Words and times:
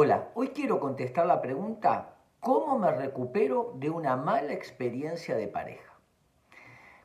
Hola, 0.00 0.28
hoy 0.34 0.50
quiero 0.50 0.78
contestar 0.78 1.26
la 1.26 1.42
pregunta, 1.42 2.18
¿cómo 2.38 2.78
me 2.78 2.92
recupero 2.92 3.72
de 3.78 3.90
una 3.90 4.14
mala 4.14 4.52
experiencia 4.52 5.34
de 5.34 5.48
pareja? 5.48 5.92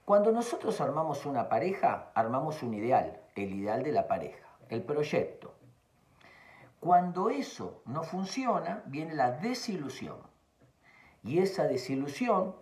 Cuando 0.06 0.32
nosotros 0.32 0.80
armamos 0.80 1.26
una 1.26 1.50
pareja, 1.50 2.12
armamos 2.14 2.62
un 2.62 2.76
ideal, 2.76 3.20
el 3.36 3.56
ideal 3.56 3.82
de 3.82 3.94
la 3.94 4.08
pareja, 4.08 4.48
el 4.70 4.84
proyecto. 4.84 5.56
Cuando 6.80 7.32
eso 7.32 7.82
no 7.88 8.04
funciona, 8.04 8.84
viene 8.86 9.16
la 9.16 9.32
desilusión. 9.32 10.18
Y 11.24 11.40
esa 11.40 11.64
desilusión, 11.64 12.56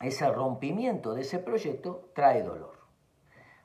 ese 0.00 0.32
rompimiento 0.32 1.12
de 1.12 1.20
ese 1.20 1.40
proyecto, 1.40 2.08
trae 2.14 2.42
dolor. 2.42 2.78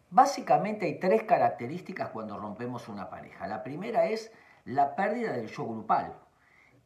Básicamente 0.09 0.85
hay 0.85 0.99
tres 0.99 1.23
características 1.23 2.09
cuando 2.09 2.37
rompemos 2.37 2.89
una 2.89 3.09
pareja. 3.09 3.47
La 3.47 3.63
primera 3.63 4.07
es 4.07 4.33
la 4.65 4.95
pérdida 4.95 5.33
del 5.33 5.47
yo 5.47 5.65
grupal. 5.65 6.13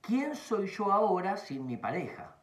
¿Quién 0.02 0.36
soy 0.36 0.68
yo 0.68 0.92
ahora 0.92 1.38
sin 1.38 1.66
mi 1.66 1.78
pareja? 1.78 2.36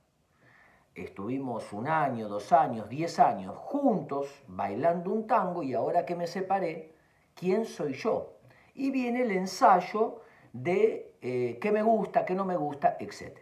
Estuvimos 0.95 1.73
un 1.73 1.89
año, 1.89 2.29
dos 2.29 2.53
años, 2.53 2.89
diez 2.89 3.19
años 3.19 3.57
juntos 3.57 4.29
bailando 4.47 5.11
un 5.11 5.27
tango 5.27 5.63
y 5.63 5.75
ahora 5.75 6.07
que 6.07 6.15
me 6.15 6.29
separé, 6.29 6.95
¿quién 7.35 7.65
soy 7.65 7.95
yo? 7.95 8.35
Y 8.75 8.91
viene 8.91 9.23
el 9.23 9.33
ensayo 9.33 10.21
de 10.53 11.17
eh, 11.21 11.59
qué 11.61 11.73
me 11.73 11.83
gusta, 11.83 12.25
qué 12.25 12.35
no 12.35 12.45
me 12.45 12.57
gusta, 12.57 12.97
etc. 13.01 13.39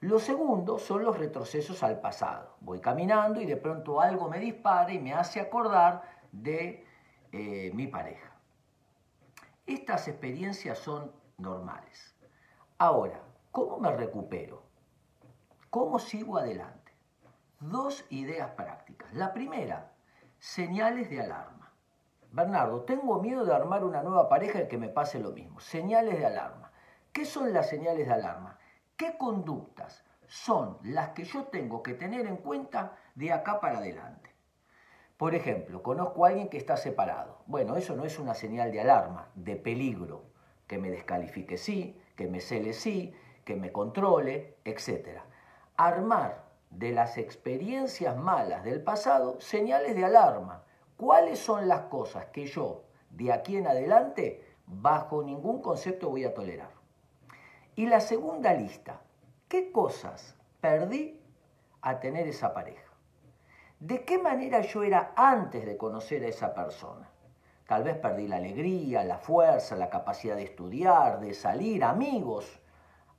Lo 0.00 0.18
segundo 0.18 0.78
son 0.78 1.04
los 1.04 1.16
retrocesos 1.16 1.82
al 1.84 2.00
pasado. 2.00 2.56
Voy 2.60 2.80
caminando 2.80 3.40
y 3.40 3.46
de 3.46 3.56
pronto 3.56 4.00
algo 4.00 4.28
me 4.28 4.40
dispara 4.40 4.92
y 4.92 4.98
me 4.98 5.14
hace 5.14 5.40
acordar 5.40 6.02
de 6.32 6.84
eh, 7.30 7.70
mi 7.72 7.86
pareja. 7.86 8.33
Estas 9.66 10.08
experiencias 10.08 10.78
son 10.78 11.10
normales. 11.38 12.14
Ahora, 12.76 13.22
¿cómo 13.50 13.78
me 13.78 13.90
recupero? 13.90 14.62
¿Cómo 15.70 15.98
sigo 15.98 16.36
adelante? 16.36 16.92
Dos 17.60 18.04
ideas 18.10 18.50
prácticas. 18.50 19.10
La 19.14 19.32
primera, 19.32 19.92
señales 20.38 21.08
de 21.08 21.22
alarma. 21.22 21.72
Bernardo, 22.30 22.82
tengo 22.82 23.22
miedo 23.22 23.46
de 23.46 23.54
armar 23.54 23.84
una 23.84 24.02
nueva 24.02 24.28
pareja 24.28 24.60
y 24.60 24.68
que 24.68 24.76
me 24.76 24.90
pase 24.90 25.18
lo 25.18 25.30
mismo. 25.30 25.60
Señales 25.60 26.18
de 26.18 26.26
alarma. 26.26 26.70
¿Qué 27.10 27.24
son 27.24 27.54
las 27.54 27.70
señales 27.70 28.06
de 28.06 28.12
alarma? 28.12 28.58
¿Qué 28.98 29.16
conductas 29.16 30.04
son 30.26 30.76
las 30.82 31.10
que 31.10 31.24
yo 31.24 31.44
tengo 31.44 31.82
que 31.82 31.94
tener 31.94 32.26
en 32.26 32.36
cuenta 32.36 32.98
de 33.14 33.32
acá 33.32 33.60
para 33.60 33.78
adelante? 33.78 34.33
Por 35.16 35.34
ejemplo, 35.34 35.82
conozco 35.82 36.24
a 36.24 36.28
alguien 36.28 36.48
que 36.48 36.56
está 36.56 36.76
separado. 36.76 37.38
Bueno, 37.46 37.76
eso 37.76 37.94
no 37.94 38.04
es 38.04 38.18
una 38.18 38.34
señal 38.34 38.72
de 38.72 38.80
alarma, 38.80 39.30
de 39.36 39.54
peligro, 39.54 40.24
que 40.66 40.78
me 40.78 40.90
descalifique 40.90 41.56
sí, 41.56 42.00
que 42.16 42.26
me 42.26 42.40
cele 42.40 42.72
sí, 42.72 43.14
que 43.44 43.54
me 43.54 43.70
controle, 43.70 44.56
etc. 44.64 45.20
Armar 45.76 46.44
de 46.70 46.90
las 46.92 47.18
experiencias 47.18 48.16
malas 48.16 48.64
del 48.64 48.82
pasado 48.82 49.40
señales 49.40 49.94
de 49.94 50.04
alarma. 50.04 50.64
¿Cuáles 50.96 51.38
son 51.38 51.68
las 51.68 51.82
cosas 51.82 52.26
que 52.26 52.46
yo, 52.46 52.82
de 53.10 53.32
aquí 53.32 53.56
en 53.56 53.68
adelante, 53.68 54.44
bajo 54.66 55.22
ningún 55.22 55.60
concepto 55.60 56.10
voy 56.10 56.24
a 56.24 56.34
tolerar? 56.34 56.70
Y 57.76 57.86
la 57.86 58.00
segunda 58.00 58.52
lista, 58.54 59.00
¿qué 59.48 59.70
cosas 59.70 60.36
perdí 60.60 61.20
a 61.82 62.00
tener 62.00 62.26
esa 62.26 62.54
pareja? 62.54 62.93
De 63.84 64.02
qué 64.06 64.16
manera 64.16 64.62
yo 64.62 64.82
era 64.82 65.12
antes 65.14 65.66
de 65.66 65.76
conocer 65.76 66.24
a 66.24 66.28
esa 66.28 66.54
persona. 66.54 67.06
Tal 67.66 67.82
vez 67.84 67.98
perdí 67.98 68.26
la 68.26 68.36
alegría, 68.36 69.04
la 69.04 69.18
fuerza, 69.18 69.76
la 69.76 69.90
capacidad 69.90 70.36
de 70.36 70.44
estudiar, 70.44 71.20
de 71.20 71.34
salir, 71.34 71.84
amigos. 71.84 72.62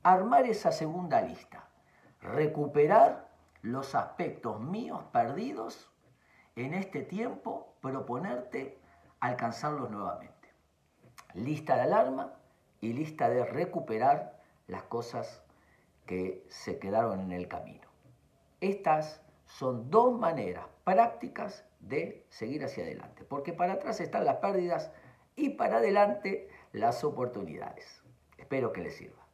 Armar 0.01 0.47
esa 0.47 0.71
segunda 0.71 1.21
lista. 1.21 1.69
Recuperar 2.19 3.29
los 3.61 3.93
aspectos 3.93 4.59
míos 4.59 5.03
perdidos 5.13 5.91
en 6.55 6.73
este 6.73 7.03
tiempo, 7.03 7.75
proponerte 7.79 8.79
alcanzarlos 9.19 9.91
nuevamente. 9.91 10.49
Lista 11.35 11.75
de 11.75 11.81
alarma 11.81 12.33
y 12.81 12.93
lista 12.93 13.29
de 13.29 13.45
recuperar 13.45 14.41
las 14.65 14.81
cosas 14.81 15.43
que 16.07 16.43
se 16.49 16.79
quedaron 16.79 17.19
en 17.19 17.33
el 17.33 17.47
camino. 17.47 17.87
Estas 18.61 19.21
son 19.45 19.89
dos 19.89 20.17
maneras 20.17 20.65
prácticas 20.83 21.65
de 21.79 22.25
seguir 22.29 22.63
hacia 22.63 22.83
adelante, 22.83 23.23
porque 23.23 23.53
para 23.53 23.73
atrás 23.73 23.99
están 23.99 24.25
las 24.25 24.37
pérdidas 24.37 24.91
y 25.35 25.49
para 25.49 25.77
adelante 25.77 26.49
las 26.71 27.03
oportunidades. 27.03 28.03
Espero 28.37 28.71
que 28.71 28.81
les 28.81 28.95
sirva. 28.95 29.24